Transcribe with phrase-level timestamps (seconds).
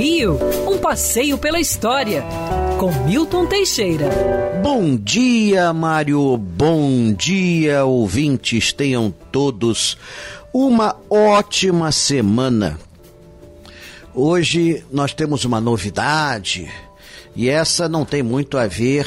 [0.00, 2.24] Rio, um passeio pela história,
[2.78, 4.08] com Milton Teixeira.
[4.62, 6.38] Bom dia, Mário.
[6.38, 8.72] Bom dia, ouvintes.
[8.72, 9.98] Tenham todos
[10.54, 12.80] uma ótima semana.
[14.14, 16.66] Hoje nós temos uma novidade
[17.36, 19.06] e essa não tem muito a ver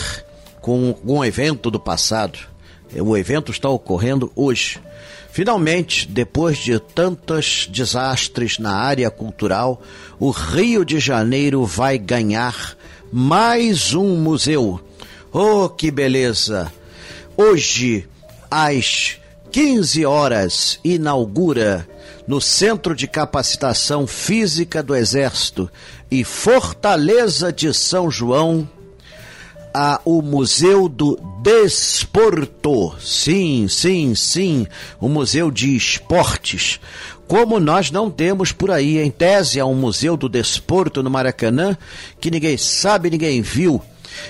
[0.61, 2.37] com um evento do passado.
[3.01, 4.79] O evento está ocorrendo hoje.
[5.31, 9.81] Finalmente, depois de tantos desastres na área cultural,
[10.19, 12.77] o Rio de Janeiro vai ganhar
[13.11, 14.79] mais um museu.
[15.31, 16.71] Oh, que beleza!
[17.35, 18.07] Hoje,
[18.49, 19.17] às
[19.51, 21.87] 15 horas, inaugura
[22.27, 25.69] no Centro de Capacitação Física do Exército
[26.09, 28.69] e Fortaleza de São João
[29.73, 32.93] a o Museu do Desporto.
[32.99, 34.67] Sim, sim, sim,
[34.99, 36.79] o Museu de Esportes.
[37.27, 41.75] Como nós não temos por aí, em tese, há um Museu do Desporto no Maracanã
[42.19, 43.81] que ninguém sabe, ninguém viu.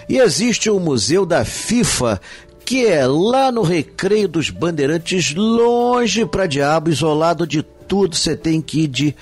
[0.07, 2.21] E existe o Museu da FIFA,
[2.65, 8.61] que é lá no Recreio dos Bandeirantes, longe para diabo, isolado de tudo, você tem
[8.61, 9.15] que ir de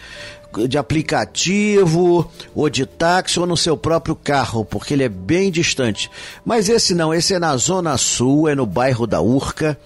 [0.67, 6.09] de aplicativo ou de táxi ou no seu próprio carro, porque ele é bem distante.
[6.43, 9.77] Mas esse não, esse é na Zona Sul, é no bairro da Urca.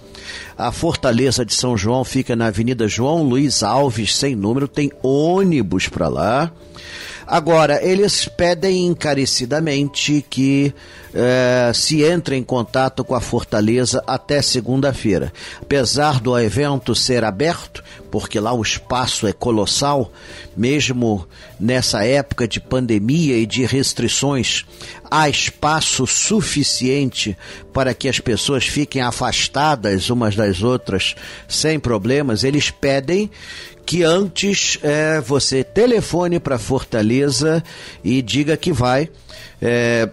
[0.58, 5.88] A Fortaleza de São João fica na Avenida João Luiz Alves, sem número, tem ônibus
[5.88, 6.52] para lá.
[7.28, 10.74] Agora, eles pedem encarecidamente que
[11.18, 15.32] eh, se entre em contato com a Fortaleza até segunda-feira.
[15.62, 20.12] Apesar do evento ser aberto, porque lá o espaço é colossal,
[20.58, 21.26] mesmo
[21.58, 24.66] nessa época de pandemia e de restrições,
[25.10, 27.38] há espaço suficiente
[27.72, 31.16] para que as pessoas fiquem afastadas umas das outras
[31.48, 32.44] sem problemas.
[32.44, 33.32] Eles pedem
[33.86, 37.64] que antes é, você telefone para Fortaleza
[38.04, 39.10] e diga que vai.
[39.62, 40.10] É,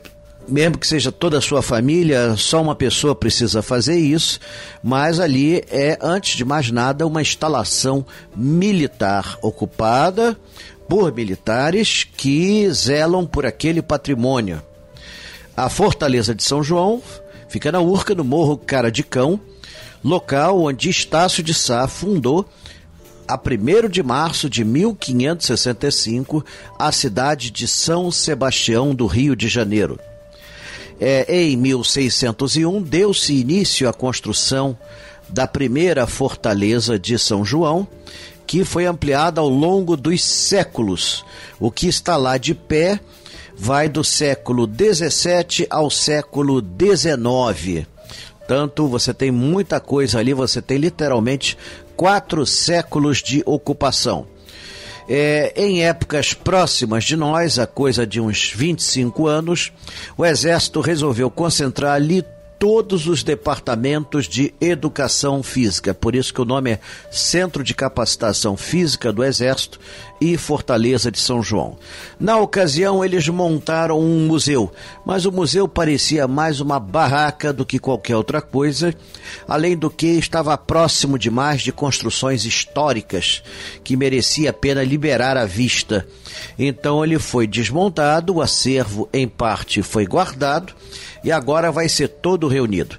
[0.49, 4.41] mesmo que seja toda a sua família, só uma pessoa precisa fazer isso,
[4.83, 8.05] mas ali é, antes de mais nada, uma instalação
[8.35, 10.37] militar ocupada
[10.89, 14.63] por militares que zelam por aquele patrimônio.
[15.57, 17.03] A Fortaleza de São João
[17.49, 19.41] fica na Urca, no Morro Cara de Cão,
[20.03, 22.49] local onde Estácio de Sá fundou
[23.29, 26.45] a 1 de março de 1565,
[26.79, 29.99] a cidade de São Sebastião do Rio de Janeiro.
[31.01, 34.77] É, em 1601, deu-se início à construção
[35.29, 37.87] da primeira fortaleza de São João,
[38.47, 41.25] que foi ampliada ao longo dos séculos.
[41.59, 43.01] O que está lá de pé
[43.57, 47.87] vai do século 17 ao século 19.
[48.47, 51.57] Tanto você tem muita coisa ali, você tem literalmente
[51.97, 54.27] quatro séculos de ocupação.
[55.09, 59.73] É, em épocas próximas de nós, a coisa de uns 25 anos,
[60.17, 62.25] o Exército resolveu concentrar ali
[62.63, 65.93] todos os departamentos de educação física.
[65.93, 66.81] Por isso que o nome é
[67.11, 69.81] Centro de Capacitação Física do Exército
[70.21, 71.77] e Fortaleza de São João.
[72.21, 74.73] Na ocasião, eles montaram um museu,
[75.05, 78.95] mas o museu parecia mais uma barraca do que qualquer outra coisa,
[79.49, 83.43] além do que estava próximo demais de construções históricas
[83.83, 86.07] que merecia a pena liberar à vista.
[86.57, 90.73] Então ele foi desmontado, o acervo em parte foi guardado
[91.25, 92.97] e agora vai ser todo reunido.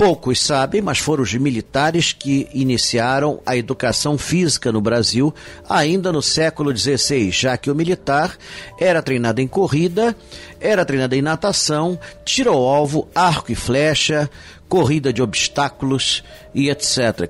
[0.00, 5.34] Poucos sabem, mas foram os militares que iniciaram a educação física no Brasil
[5.68, 8.34] ainda no século XVI, já que o militar
[8.78, 10.16] era treinado em corrida,
[10.58, 14.30] era treinado em natação, tiro ao alvo, arco e flecha,
[14.70, 16.24] corrida de obstáculos
[16.54, 17.28] e etc.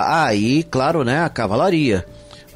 [0.00, 2.06] Ah, e claro, né, a cavalaria,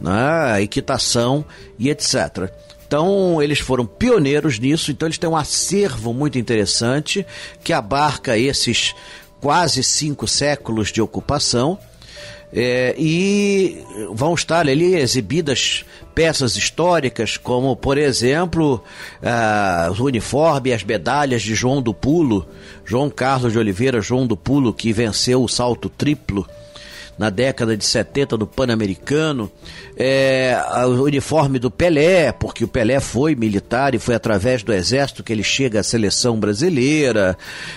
[0.00, 1.44] né, a equitação
[1.76, 2.48] e etc.
[2.88, 7.24] Então, eles foram pioneiros nisso, então eles têm um acervo muito interessante
[7.62, 8.94] que abarca esses
[9.42, 11.78] quase cinco séculos de ocupação.
[12.50, 13.84] É, e
[14.14, 15.84] vão estar ali exibidas
[16.14, 18.82] peças históricas, como, por exemplo,
[19.22, 22.48] ah, o uniforme e as medalhas de João do Pulo,
[22.86, 26.48] João Carlos de Oliveira, João do Pulo, que venceu o salto triplo
[27.18, 29.50] na década de 70 do Pan-Americano,
[29.96, 30.56] é,
[30.86, 35.32] o uniforme do Pelé, porque o Pelé foi militar e foi através do exército que
[35.32, 37.36] ele chega à seleção brasileira.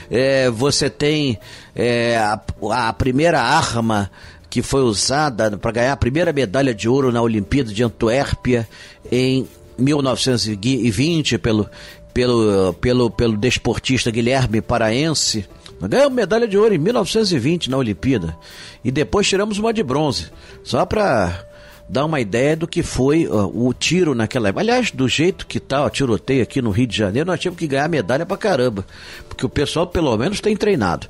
[0.09, 1.39] É, você tem
[1.75, 2.39] é, a,
[2.87, 4.11] a primeira arma
[4.49, 8.67] que foi usada para ganhar a primeira medalha de ouro na Olimpíada de Antuérpia
[9.09, 9.47] em
[9.77, 11.69] 1920 pelo,
[12.13, 15.45] pelo, pelo, pelo desportista Guilherme Paraense.
[15.87, 18.37] Ganhamos medalha de ouro em 1920 na Olimpíada.
[18.83, 20.31] E depois tiramos uma de bronze.
[20.63, 21.45] Só para
[21.89, 24.61] dá uma ideia do que foi o tiro naquela época.
[24.61, 27.67] Aliás, do jeito que tá o tiroteio aqui no Rio de Janeiro, nós tínhamos que
[27.67, 28.85] ganhar medalha pra caramba,
[29.27, 31.09] porque o pessoal pelo menos tem treinado.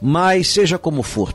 [0.00, 1.34] Mas seja como for,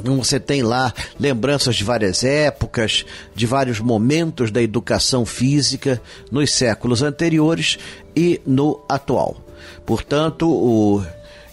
[0.00, 7.02] você tem lá lembranças de várias épocas, de vários momentos da educação física nos séculos
[7.02, 7.78] anteriores
[8.14, 9.36] e no atual.
[9.84, 11.02] Portanto, o,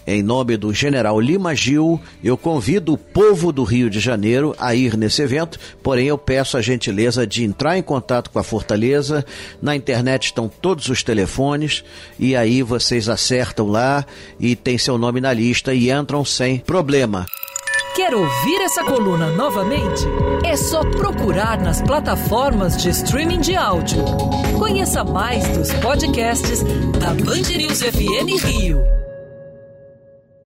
[0.06, 4.76] em nome do General Lima Gil, eu convido o povo do Rio de Janeiro a
[4.76, 9.26] ir nesse evento, porém eu peço a gentileza de entrar em contato com a Fortaleza.
[9.62, 11.84] Na internet estão todos os telefones
[12.20, 14.06] e aí vocês acertam lá
[14.40, 17.26] e tem seu nome na lista e entram sem problema.
[17.96, 20.04] Quer ouvir essa coluna novamente?
[20.44, 24.04] É só procurar nas plataformas de streaming de áudio.
[24.58, 26.64] Conheça mais dos podcasts
[27.00, 29.03] da Band News FM Rio.